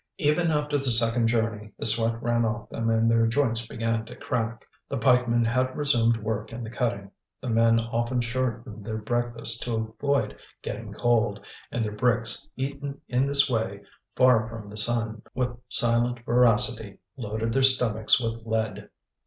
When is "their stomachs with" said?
17.53-18.41